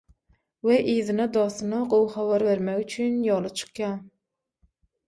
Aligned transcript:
we 0.67 0.77
yzyna 0.93 1.27
dostuna 1.35 1.83
gowy 1.93 2.09
habar 2.17 2.47
bermek 2.49 2.83
üçin 2.87 3.23
ýola 3.31 3.57
çykýar. 3.63 3.97